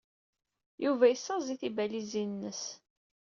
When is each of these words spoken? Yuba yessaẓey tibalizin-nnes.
Yuba 0.83 1.05
yessaẓey 1.09 1.57
tibalizin-nnes. 1.61 2.63